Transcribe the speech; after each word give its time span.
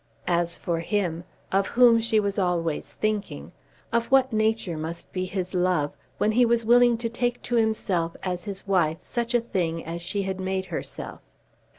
As 0.25 0.55
for 0.57 0.79
him, 0.79 1.25
of 1.51 1.67
whom 1.77 1.99
she 1.99 2.19
was 2.19 2.39
always 2.39 2.93
thinking, 2.93 3.51
of 3.93 4.05
what 4.07 4.33
nature 4.33 4.75
must 4.75 5.13
be 5.13 5.25
his 5.25 5.53
love, 5.53 5.95
when 6.17 6.31
he 6.31 6.43
was 6.43 6.65
willing 6.65 6.97
to 6.97 7.07
take 7.07 7.39
to 7.43 7.53
himself 7.57 8.15
as 8.23 8.45
his 8.45 8.65
wife 8.65 8.97
such 9.03 9.35
a 9.35 9.39
thing 9.41 9.85
as 9.85 10.01
she 10.01 10.23
had 10.23 10.39
made 10.39 10.65
herself! 10.73 11.21